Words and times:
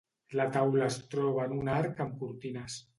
La 0.39 0.47
taula 0.55 0.87
es 0.87 0.97
troba 1.13 1.47
en 1.47 1.55
un 1.61 1.73
arc 1.77 2.05
amb 2.09 2.21
cortines. 2.25 2.85